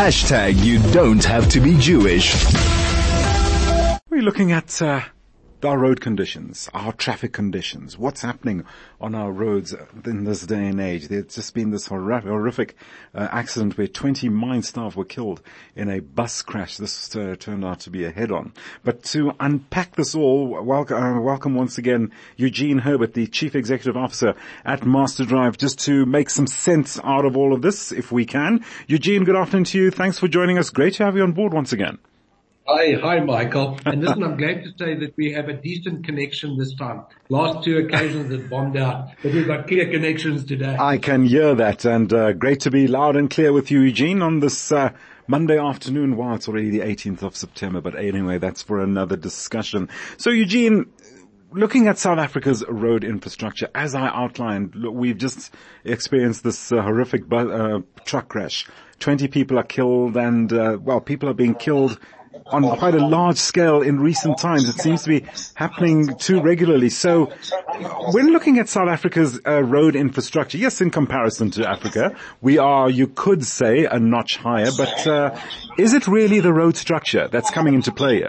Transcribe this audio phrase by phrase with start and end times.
[0.00, 2.34] Hashtag you don't have to be Jewish.
[4.08, 5.02] We're looking at uh,
[5.64, 8.64] our road conditions, our traffic conditions, what's happening
[9.00, 11.08] on our roads in this day and age.
[11.08, 12.76] There's just been this horrific
[13.14, 15.42] uh, accident where 20 mine staff were killed
[15.74, 16.76] in a bus crash.
[16.76, 18.52] This uh, turned out to be a head-on.
[18.84, 23.96] But to unpack this all, welcome, uh, welcome once again Eugene Herbert, the Chief Executive
[23.96, 24.34] Officer
[24.64, 28.64] at MasterDrive, just to make some sense out of all of this, if we can.
[28.86, 29.90] Eugene, good afternoon to you.
[29.90, 30.70] Thanks for joining us.
[30.70, 31.98] Great to have you on board once again.
[32.72, 33.80] Hi, hi, Michael.
[33.84, 37.02] And listen, I'm glad to say that we have a decent connection this time.
[37.28, 40.76] Last two occasions it bombed out, but we've got clear connections today.
[40.78, 44.22] I can hear that, and uh, great to be loud and clear with you, Eugene,
[44.22, 44.92] on this uh,
[45.26, 46.16] Monday afternoon.
[46.16, 49.88] Wow, it's already the 18th of September, but anyway, that's for another discussion.
[50.16, 50.92] So, Eugene,
[51.50, 56.82] looking at South Africa's road infrastructure, as I outlined, look, we've just experienced this uh,
[56.82, 58.68] horrific bu- uh, truck crash.
[59.00, 61.98] 20 people are killed and, uh, well, people are being killed
[62.52, 64.68] on quite a large scale in recent times.
[64.68, 66.90] It seems to be happening too regularly.
[66.90, 67.26] So
[68.12, 72.90] when looking at South Africa's uh, road infrastructure, yes, in comparison to Africa, we are,
[72.90, 75.38] you could say, a notch higher, but uh,
[75.78, 78.28] is it really the road structure that's coming into play here?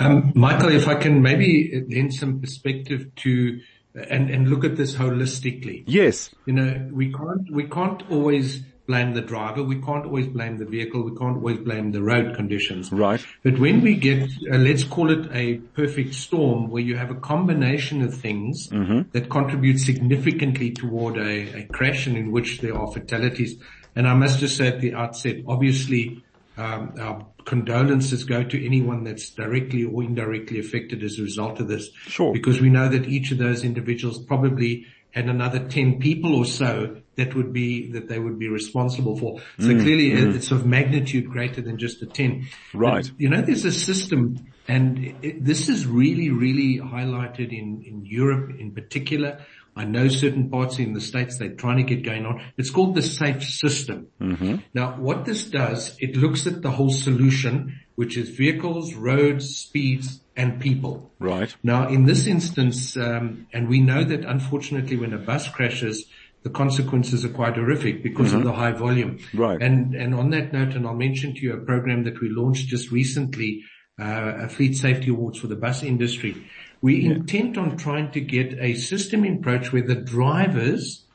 [0.00, 3.60] Um, Michael, if I can maybe lend some perspective to
[3.94, 5.84] and, and look at this holistically.
[5.86, 6.30] Yes.
[6.46, 9.62] You know, we can't, we can't always blame the driver.
[9.62, 11.02] We can't always blame the vehicle.
[11.02, 12.92] We can't always blame the road conditions.
[12.92, 13.24] Right.
[13.42, 17.14] But when we get, uh, let's call it a perfect storm where you have a
[17.14, 19.08] combination of things mm-hmm.
[19.12, 23.56] that contribute significantly toward a, a, crash and in which there are fatalities.
[23.96, 26.22] And I must just say at the outset, obviously,
[26.56, 31.68] um, our condolences go to anyone that's directly or indirectly affected as a result of
[31.68, 31.90] this.
[32.06, 32.32] Sure.
[32.32, 36.96] Because we know that each of those individuals probably had another 10 people or so
[37.14, 39.38] that would be, that they would be responsible for.
[39.60, 40.34] So mm, clearly mm.
[40.34, 42.48] it's of magnitude greater than just the 10.
[42.74, 43.04] Right.
[43.04, 48.04] But, you know, there's a system and it, this is really, really highlighted in, in
[48.04, 49.38] Europe in particular.
[49.76, 52.42] I know certain parts in the States they're trying to get going on.
[52.56, 54.08] It's called the SAFE system.
[54.20, 54.56] Mm-hmm.
[54.72, 60.20] Now what this does, it looks at the whole solution, which is vehicles, roads, speeds,
[60.36, 61.12] and people.
[61.18, 61.54] Right.
[61.62, 66.06] Now in this instance, um, and we know that unfortunately when a bus crashes,
[66.44, 68.38] the consequences are quite horrific because mm-hmm.
[68.38, 69.18] of the high volume.
[69.32, 69.60] Right.
[69.60, 72.68] And, and on that note, and I'll mention to you a program that we launched
[72.68, 73.64] just recently,
[73.98, 76.36] uh, a fleet safety awards for the bus industry.
[76.84, 77.12] We yeah.
[77.12, 81.06] intent on trying to get a system in approach where the drivers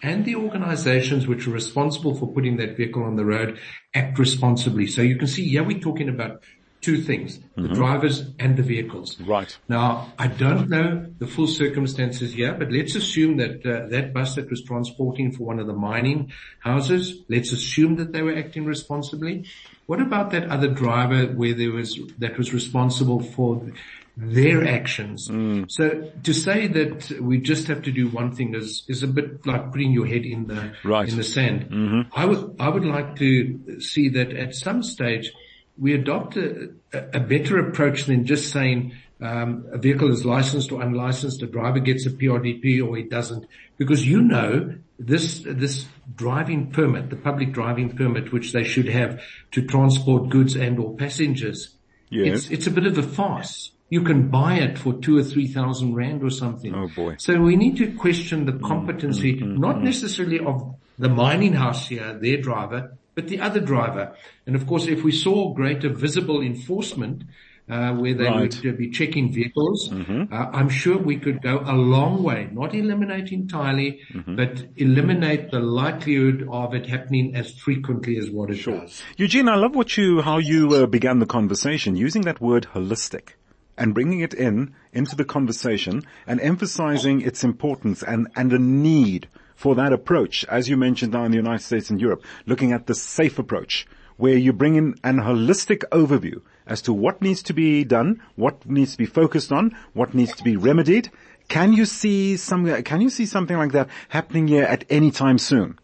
[0.00, 3.58] and the organizations which are responsible for putting that vehicle on the road
[3.92, 4.86] act responsibly.
[4.86, 6.44] So you can see, yeah, we're talking about
[6.80, 7.62] two things, mm-hmm.
[7.62, 9.20] the drivers and the vehicles.
[9.20, 9.58] Right.
[9.68, 14.36] Now, I don't know the full circumstances here, but let's assume that uh, that bus
[14.36, 18.64] that was transporting for one of the mining houses, let's assume that they were acting
[18.64, 19.48] responsibly.
[19.86, 23.72] What about that other driver where there was, that was responsible for
[24.16, 25.28] their actions.
[25.28, 25.70] Mm.
[25.70, 29.46] So to say that we just have to do one thing is, is a bit
[29.46, 31.08] like putting your head in the, right.
[31.08, 31.68] in the sand.
[31.70, 32.00] Mm-hmm.
[32.14, 35.32] I would, I would like to see that at some stage
[35.78, 40.82] we adopt a, a better approach than just saying um, a vehicle is licensed or
[40.82, 43.46] unlicensed, a driver gets a PRDP or he doesn't,
[43.78, 49.20] because you know this this driving permit, the public driving permit, which they should have
[49.52, 51.74] to transport goods and or passengers,
[52.10, 52.44] yes.
[52.44, 53.72] it's it's a bit of a farce.
[53.88, 56.74] You can buy it for two or three thousand rand or something.
[56.74, 57.16] Oh boy!
[57.18, 61.88] So we need to question the competency, mm, mm, not necessarily of the mining house
[61.88, 64.16] here, their driver, but the other driver.
[64.46, 67.22] And of course, if we saw greater visible enforcement,
[67.68, 68.40] uh, where they right.
[68.62, 70.32] would uh, be checking vehicles, mm-hmm.
[70.32, 74.36] uh, I'm sure we could go a long way, not eliminate entirely, mm-hmm.
[74.36, 78.80] but eliminate the likelihood of it happening as frequently as what it sure.
[78.80, 79.02] does.
[79.16, 83.30] Eugene, I love what you, how you uh, began the conversation using that word holistic
[83.76, 89.28] and bringing it in into the conversation and emphasizing its importance and, and the need
[89.54, 92.86] for that approach, as you mentioned now in the United States and Europe, looking at
[92.86, 93.86] the safe approach,
[94.16, 98.66] where you bring in an holistic overview as to what needs to be done, what
[98.66, 101.10] needs to be focused on, what needs to be remedied.
[101.48, 105.38] Can you see some, can you see something like that happening here at any time
[105.38, 105.78] soon?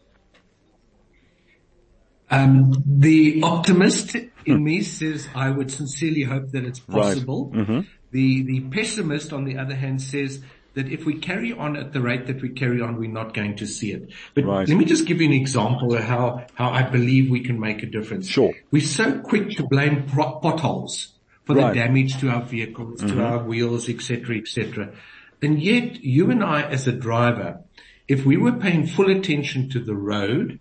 [2.30, 4.16] Um, the optimist
[4.46, 7.50] in me says I would sincerely hope that it's possible.
[7.52, 7.62] Right.
[7.62, 7.80] Mm-hmm.
[8.10, 10.42] The, the pessimist on the other hand says
[10.74, 13.56] that if we carry on at the rate that we carry on, we're not going
[13.56, 14.10] to see it.
[14.34, 14.68] But right.
[14.68, 17.82] let me just give you an example of how, how I believe we can make
[17.82, 18.28] a difference.
[18.28, 18.54] Sure.
[18.70, 21.12] We're so quick to blame potholes
[21.44, 21.74] for right.
[21.74, 23.16] the damage to our vehicles, mm-hmm.
[23.16, 24.92] to our wheels, etc., etc.
[25.42, 27.60] And yet you and I as a driver,
[28.08, 30.60] if we were paying full attention to the road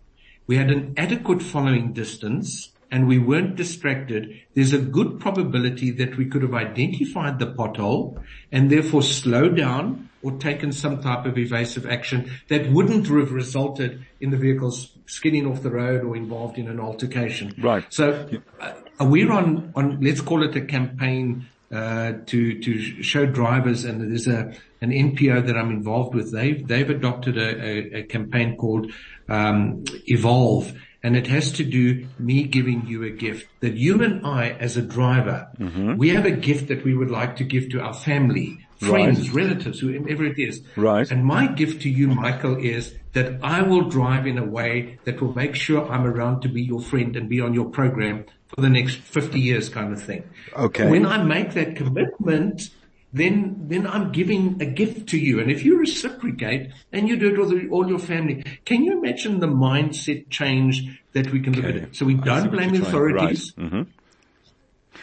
[0.52, 6.18] we had an adequate following distance, and we weren't distracted, there's a good probability that
[6.18, 8.22] we could have identified the pothole
[8.52, 14.06] and therefore slowed down or taken some type of evasive action that wouldn't have resulted
[14.20, 17.54] in the vehicles skidding off the road or involved in an altercation.
[17.58, 17.86] Right.
[17.90, 18.28] So
[18.60, 24.02] uh, we're on, on, let's call it a campaign uh, to to show drivers, and
[24.02, 26.34] there's a an NPO that I'm involved with.
[26.34, 28.92] They've they've adopted a, a, a campaign called
[29.30, 34.26] um, Evolve, and it has to do me giving you a gift that you and
[34.26, 35.98] I, as a driver, mm-hmm.
[35.98, 39.44] we have a gift that we would like to give to our family, friends, right.
[39.44, 40.62] relatives, whoever it is.
[40.76, 41.10] Right.
[41.10, 45.22] And my gift to you, Michael, is that I will drive in a way that
[45.22, 48.62] will make sure I'm around to be your friend and be on your program for
[48.62, 50.30] the next 50 years kind of thing.
[50.56, 50.90] Okay.
[50.90, 52.70] When I make that commitment,
[53.14, 55.40] then, then I'm giving a gift to you.
[55.40, 59.40] And if you reciprocate and you do it with all your family, can you imagine
[59.40, 61.62] the mindset change that we can okay.
[61.62, 61.96] look at it?
[61.96, 63.54] So we don't blame authorities.
[63.58, 63.66] Right.
[63.66, 63.82] Mm-hmm.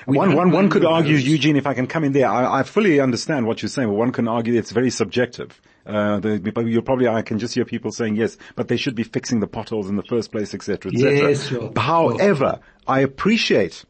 [0.06, 3.00] One, one, one could argue, Eugene, if I can come in there, I, I fully
[3.00, 5.60] understand what you're saying, but one can argue it's very subjective.
[5.84, 9.02] Uh, the, you probably, I can just hear people saying yes, but they should be
[9.02, 11.12] fixing the potholes in the first place, etc., etc.
[11.14, 11.72] Yes, sure.
[11.76, 13.84] However, I appreciate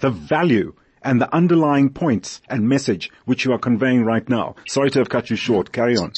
[0.00, 4.56] the value and the underlying points and message which you are conveying right now.
[4.66, 5.72] Sorry to have cut you short.
[5.72, 6.12] Carry on.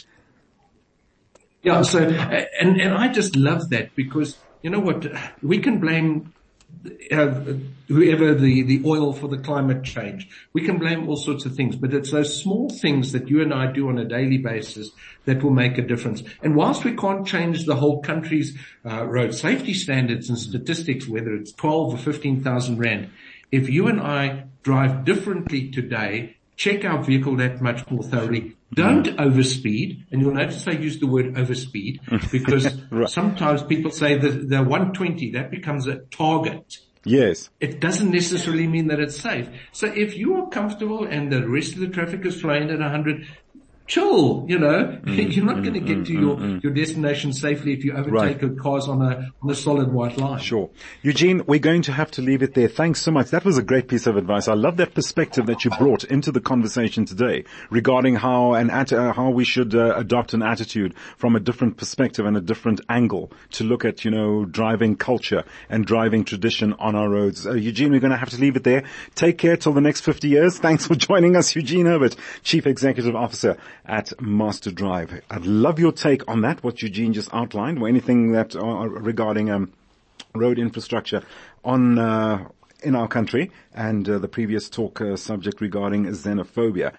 [1.63, 1.83] Yeah.
[1.83, 5.07] So, and, and I just love that because you know what?
[5.43, 6.33] We can blame
[7.89, 10.29] whoever the, the oil for the climate change.
[10.53, 13.53] We can blame all sorts of things, but it's those small things that you and
[13.53, 14.91] I do on a daily basis
[15.25, 16.23] that will make a difference.
[16.43, 21.35] And whilst we can't change the whole country's uh, road safety standards and statistics, whether
[21.35, 23.11] it's 12 or 15,000 rand,
[23.51, 29.07] if you and I drive differently today, check our vehicle that much more thoroughly, don't
[29.07, 29.19] mm-hmm.
[29.19, 32.01] overspeed, and you'll notice I use the word overspeed
[32.33, 33.09] because right.
[33.09, 36.79] sometimes people say that the 120, that becomes a target.
[37.05, 37.51] Yes.
[37.61, 39.49] It doesn't necessarily mean that it's safe.
[39.71, 43.29] So if you are comfortable and the rest of the traffic is flying at 100,
[43.87, 46.63] chill, you know, mm, you're not mm, going to get mm, to your, mm, mm.
[46.63, 48.59] your destination safely if you overtake right.
[48.59, 50.41] cars on a, on a solid white line.
[50.41, 50.71] Sure.
[51.03, 52.69] Eugene, we're going to have to leave it there.
[52.69, 53.31] Thanks so much.
[53.31, 54.49] That was a great piece of advice.
[54.49, 58.93] I love that perspective that you brought into the conversation today regarding how an at,
[58.93, 62.81] uh, how we should uh, adopt an attitude from a different perspective and a different
[62.89, 67.47] angle to look at, you know, driving culture and driving tradition on our roads.
[67.47, 68.85] Uh, Eugene, we're going to have to leave it there.
[69.15, 70.59] Take care till the next 50 years.
[70.59, 75.21] Thanks for joining us, Eugene Herbert, Chief Executive Officer at MasterDrive.
[75.31, 79.51] I'd love your take on that, what Eugene just outlined, or anything that uh, regarding
[79.51, 79.73] um,
[80.35, 81.23] road infrastructure
[81.65, 82.49] on uh,
[82.83, 86.93] in our country, and uh, the previous talk uh, subject regarding xenophobia.